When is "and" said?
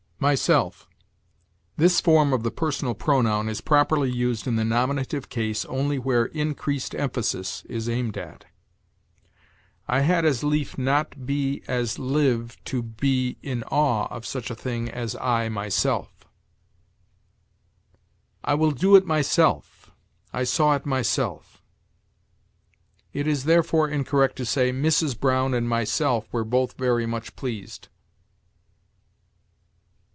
25.55-25.67